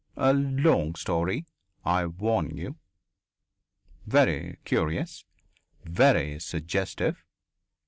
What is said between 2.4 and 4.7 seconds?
you. Very